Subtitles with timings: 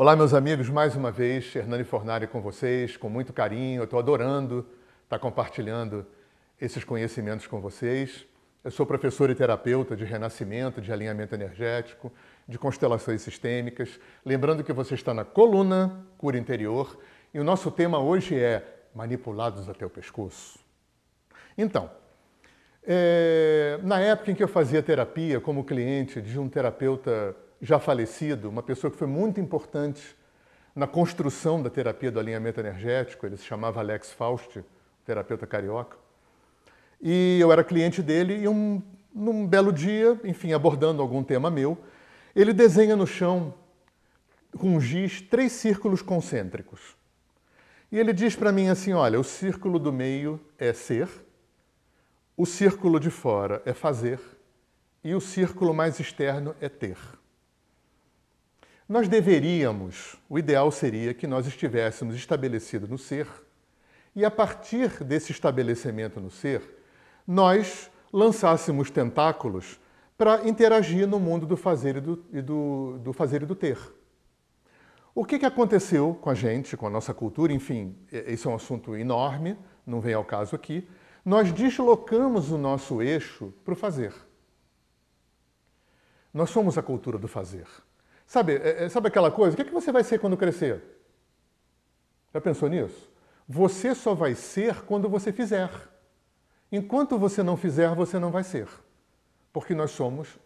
[0.00, 3.80] Olá, meus amigos, mais uma vez, Hernani Fornari com vocês, com muito carinho.
[3.80, 4.64] Eu estou adorando
[5.02, 6.06] estar compartilhando
[6.60, 8.24] esses conhecimentos com vocês.
[8.62, 12.12] Eu sou professor e terapeuta de renascimento, de alinhamento energético,
[12.46, 13.98] de constelações sistêmicas.
[14.24, 16.96] Lembrando que você está na coluna Cura Interior
[17.34, 18.62] e o nosso tema hoje é
[18.94, 20.60] Manipulados até o Pescoço.
[21.56, 21.90] Então,
[22.84, 28.48] é, na época em que eu fazia terapia como cliente de um terapeuta já falecido,
[28.48, 30.16] uma pessoa que foi muito importante
[30.74, 34.62] na construção da terapia do alinhamento energético, ele se chamava Alex Faust,
[35.04, 35.96] terapeuta carioca.
[37.00, 38.82] E eu era cliente dele e um,
[39.12, 41.76] num belo dia, enfim, abordando algum tema meu,
[42.34, 43.54] ele desenha no chão
[44.56, 46.96] com giz três círculos concêntricos.
[47.90, 51.08] E ele diz para mim assim: olha, o círculo do meio é ser,
[52.36, 54.20] o círculo de fora é fazer
[55.02, 57.17] e o círculo mais externo é ter.
[58.88, 63.28] Nós deveríamos, o ideal seria que nós estivéssemos estabelecidos no ser,
[64.16, 66.62] e a partir desse estabelecimento no ser,
[67.26, 69.78] nós lançássemos tentáculos
[70.16, 73.78] para interagir no mundo do fazer e do, e do, do fazer e do ter.
[75.14, 78.54] O que, que aconteceu com a gente, com a nossa cultura, enfim, esse é um
[78.54, 80.88] assunto enorme, não vem ao caso aqui.
[81.22, 84.14] Nós deslocamos o nosso eixo para o fazer.
[86.32, 87.66] Nós somos a cultura do fazer.
[88.28, 89.54] Sabe, é, é, sabe aquela coisa?
[89.54, 90.82] O que, é que você vai ser quando crescer?
[92.32, 93.10] Já pensou nisso?
[93.48, 95.70] Você só vai ser quando você fizer.
[96.70, 98.68] Enquanto você não fizer, você não vai ser.
[99.50, 100.38] Porque nós somos,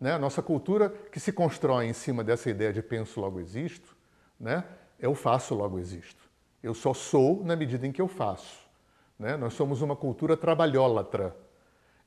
[0.00, 3.96] né, nossa cultura que se constrói em cima dessa ideia de penso, logo existo,
[4.38, 4.64] né,
[4.98, 6.28] eu faço, logo existo.
[6.60, 8.68] Eu só sou na medida em que eu faço.
[9.16, 9.36] Né?
[9.36, 11.36] Nós somos uma cultura trabalhólatra.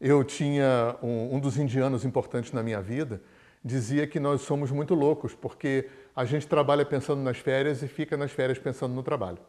[0.01, 3.21] Eu tinha um, um dos indianos importantes na minha vida,
[3.63, 8.15] dizia que nós somos muito loucos, porque a gente trabalha pensando nas férias e fica
[8.15, 9.39] nas férias pensando no trabalho.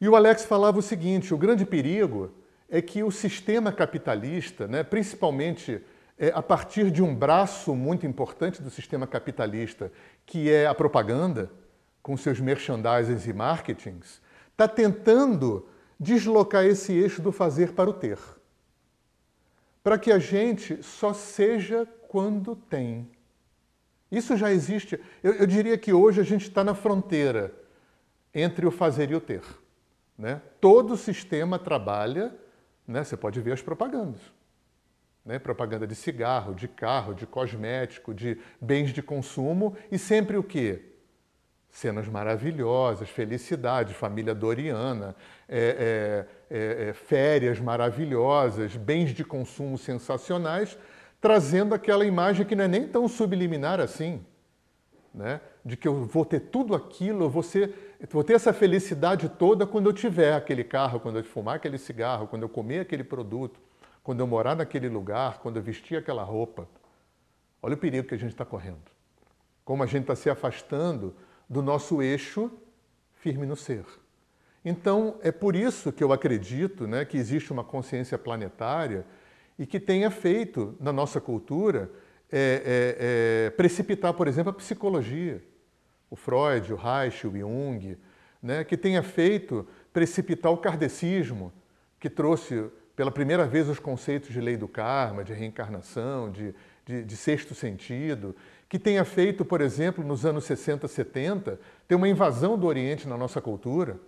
[0.00, 2.30] E o Alex falava o seguinte: o grande perigo
[2.68, 5.82] é que o sistema capitalista, né, principalmente
[6.18, 9.90] é, a partir de um braço muito importante do sistema capitalista,
[10.26, 11.50] que é a propaganda,
[12.02, 15.68] com seus merchandises e marketings, está tentando
[15.98, 18.18] deslocar esse eixo do fazer para o ter.
[19.82, 23.08] Para que a gente só seja quando tem.
[24.10, 24.98] Isso já existe.
[25.22, 27.54] Eu, eu diria que hoje a gente está na fronteira
[28.34, 29.42] entre o fazer e o ter.
[30.16, 30.40] Né?
[30.60, 32.34] Todo sistema trabalha,
[32.86, 33.04] né?
[33.04, 34.20] você pode ver as propagandas.
[35.24, 35.38] Né?
[35.38, 40.82] Propaganda de cigarro, de carro, de cosmético, de bens de consumo e sempre o quê?
[41.70, 45.14] Cenas maravilhosas, felicidade, família doriana,
[45.46, 50.78] é, é, é, é férias maravilhosas, bens de consumo sensacionais,
[51.20, 54.24] trazendo aquela imagem que não é nem tão subliminar assim,
[55.12, 55.40] né?
[55.64, 59.66] de que eu vou ter tudo aquilo, eu vou, ser, vou ter essa felicidade toda
[59.66, 63.60] quando eu tiver aquele carro, quando eu fumar aquele cigarro, quando eu comer aquele produto,
[64.02, 66.66] quando eu morar naquele lugar, quando eu vestir aquela roupa.
[67.60, 68.90] Olha o perigo que a gente está correndo.
[69.64, 71.14] Como a gente está se afastando
[71.48, 72.50] do nosso eixo
[73.16, 73.84] firme no ser.
[74.64, 79.04] Então, é por isso que eu acredito né, que existe uma consciência planetária
[79.58, 81.90] e que tenha feito, na nossa cultura,
[82.30, 85.42] é, é, é, precipitar, por exemplo, a psicologia.
[86.10, 87.98] O Freud, o Reich, o Jung,
[88.42, 91.52] né, que tenha feito precipitar o kardecismo,
[91.98, 96.54] que trouxe pela primeira vez os conceitos de lei do karma, de reencarnação, de,
[96.84, 98.34] de, de sexto sentido,
[98.68, 103.16] que tenha feito, por exemplo, nos anos 60, 70, ter uma invasão do Oriente na
[103.16, 103.98] nossa cultura.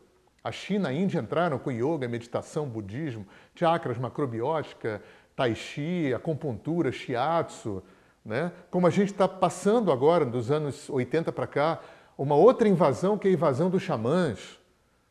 [0.42, 5.02] A China, a Índia entraram com yoga, meditação, budismo, chakras, macrobiótica,
[5.40, 7.82] tai chi, acupuntura, shiatsu,
[8.22, 8.52] né?
[8.70, 11.80] como a gente está passando agora, dos anos 80 para cá,
[12.18, 14.60] uma outra invasão que é a invasão dos xamãs.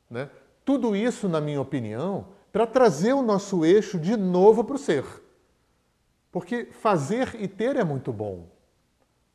[0.08, 0.30] Né?
[0.64, 5.04] Tudo isso, na minha opinião, para trazer o nosso eixo de novo para o ser.
[6.32, 8.46] Porque fazer e ter é muito bom.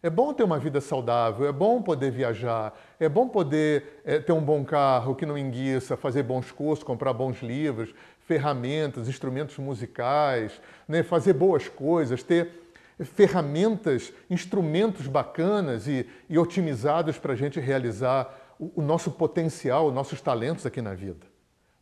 [0.05, 4.33] É bom ter uma vida saudável, é bom poder viajar, é bom poder é, ter
[4.33, 10.61] um bom carro que não enguiça, fazer bons cursos, comprar bons livros, ferramentas, instrumentos musicais,
[10.87, 11.03] né?
[11.03, 12.51] fazer boas coisas, ter
[13.03, 19.95] ferramentas, instrumentos bacanas e, e otimizados para a gente realizar o, o nosso potencial, os
[19.95, 21.27] nossos talentos aqui na vida,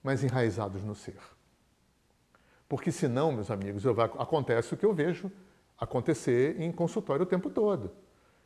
[0.00, 1.18] mas enraizados no ser.
[2.68, 5.28] Porque senão, meus amigos, eu, acontece o que eu vejo
[5.76, 7.90] acontecer em consultório o tempo todo.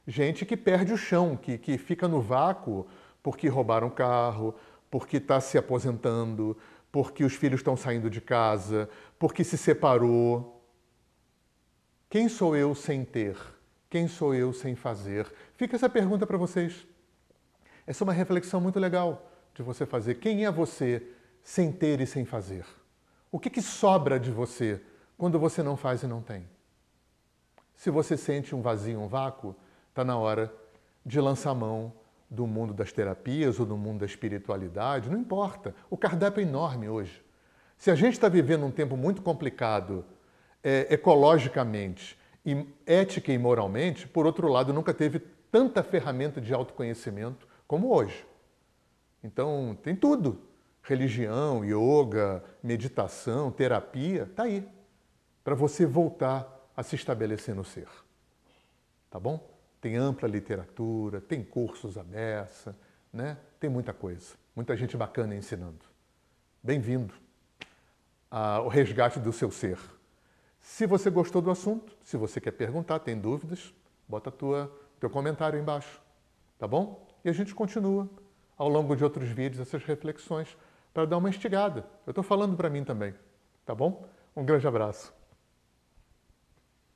[0.06, 2.86] Gente que perde o chão, que, que fica no vácuo
[3.22, 4.54] porque roubaram carro,
[4.88, 6.56] porque está se aposentando,
[6.92, 8.88] porque os filhos estão saindo de casa,
[9.18, 10.64] porque se separou.
[12.08, 13.36] Quem sou eu sem ter?
[13.90, 15.26] Quem sou eu sem fazer?
[15.56, 16.86] Fica essa pergunta para vocês.
[17.84, 20.16] Essa é uma reflexão muito legal de você fazer.
[20.16, 21.02] Quem é você
[21.42, 22.64] sem ter e sem fazer?
[23.30, 24.80] O que, que sobra de você
[25.18, 26.48] quando você não faz e não tem?
[27.74, 29.54] Se você sente um vazio, um vácuo,
[29.96, 30.52] está na hora
[31.06, 31.90] de lançar mão
[32.28, 35.74] do mundo das terapias ou do mundo da espiritualidade, não importa.
[35.88, 37.24] O cardápio é enorme hoje.
[37.78, 40.04] Se a gente está vivendo um tempo muito complicado
[40.62, 45.18] é, ecologicamente, e ética e moralmente, por outro lado, nunca teve
[45.50, 48.26] tanta ferramenta de autoconhecimento como hoje.
[49.24, 50.42] Então, tem tudo.
[50.82, 54.68] Religião, yoga, meditação, terapia, está aí.
[55.42, 57.88] Para você voltar a se estabelecer no ser.
[59.10, 59.55] Tá bom?
[59.86, 62.74] Tem ampla literatura, tem cursos abertos,
[63.12, 63.38] né?
[63.60, 64.34] tem muita coisa.
[64.52, 65.78] Muita gente bacana ensinando.
[66.60, 67.14] Bem-vindo
[68.28, 69.78] ao resgate do seu ser.
[70.60, 73.72] Se você gostou do assunto, se você quer perguntar, tem dúvidas,
[74.08, 76.02] bota tua teu comentário embaixo,
[76.58, 77.06] tá bom?
[77.24, 78.10] E a gente continua
[78.58, 80.58] ao longo de outros vídeos essas reflexões
[80.92, 81.86] para dar uma instigada.
[82.04, 83.14] Eu estou falando para mim também,
[83.64, 84.04] tá bom?
[84.34, 85.15] Um grande abraço.